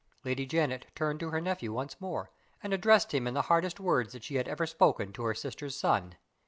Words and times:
Lady 0.23 0.47
Janet 0.47 0.87
turned 0.95 1.19
to 1.19 1.29
her 1.29 1.39
nephew 1.39 1.71
once 1.71 2.01
more, 2.01 2.31
and 2.63 2.73
addressed 2.73 3.13
him 3.13 3.27
in 3.27 3.35
the 3.35 3.43
hardest 3.43 3.79
words 3.79 4.13
that 4.13 4.23
she 4.23 4.33
had 4.37 4.47
ever 4.47 4.65
spoken 4.65 5.13
to 5.13 5.21
her 5.25 5.35
sister's 5.35 5.77
son. 5.79 6.15